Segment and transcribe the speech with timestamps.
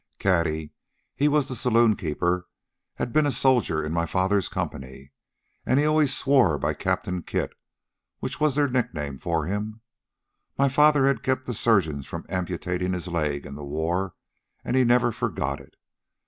[0.17, 0.71] Cady
[1.15, 2.45] he was the saloonkeeper
[2.95, 5.11] had been a soldier in my father's company,
[5.63, 7.53] and he always swore by Captain Kit,
[8.17, 9.81] which was their nickname for him.
[10.57, 14.15] My father had kept the surgeons from amputating his leg in the war,
[14.65, 15.75] and he never forgot it.